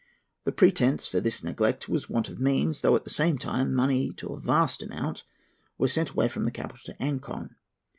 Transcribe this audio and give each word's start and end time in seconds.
The 0.45 0.51
pretence 0.51 1.05
for 1.05 1.21
this 1.21 1.43
neglect 1.43 1.87
was 1.87 2.09
want 2.09 2.27
of 2.27 2.39
means, 2.39 2.81
though, 2.81 2.95
at 2.95 3.03
the 3.03 3.11
same 3.11 3.37
time, 3.37 3.71
money 3.71 4.11
to 4.13 4.29
a 4.33 4.39
vast 4.39 4.81
amount 4.81 5.23
was 5.77 5.93
sent 5.93 6.09
away 6.09 6.27
from 6.27 6.45
the 6.45 6.49
capital 6.51 6.81
to 6.85 6.99
Ancon. 6.99 7.49